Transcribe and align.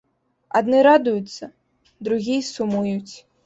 Адны 0.59 0.79
радуюцца, 0.87 1.51
другія 2.09 2.51
сумуюць. 2.53 3.15